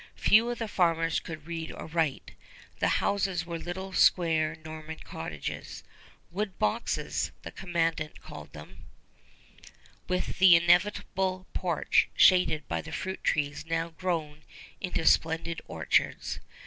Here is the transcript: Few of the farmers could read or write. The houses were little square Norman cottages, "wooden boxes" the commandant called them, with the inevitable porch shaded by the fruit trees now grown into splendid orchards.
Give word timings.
Few 0.15 0.49
of 0.49 0.57
the 0.57 0.67
farmers 0.67 1.19
could 1.19 1.45
read 1.45 1.71
or 1.71 1.85
write. 1.85 2.31
The 2.79 2.87
houses 3.05 3.45
were 3.45 3.59
little 3.59 3.93
square 3.93 4.57
Norman 4.65 4.97
cottages, 5.03 5.83
"wooden 6.31 6.55
boxes" 6.57 7.31
the 7.43 7.51
commandant 7.51 8.19
called 8.19 8.51
them, 8.53 8.85
with 10.07 10.39
the 10.39 10.55
inevitable 10.55 11.45
porch 11.53 12.09
shaded 12.15 12.67
by 12.67 12.81
the 12.81 12.91
fruit 12.91 13.23
trees 13.23 13.63
now 13.67 13.89
grown 13.89 14.41
into 14.81 15.05
splendid 15.05 15.61
orchards. 15.67 16.39